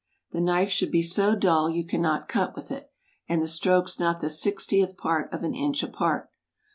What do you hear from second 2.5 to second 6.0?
with it, and the strokes not the sixtieth part of an inch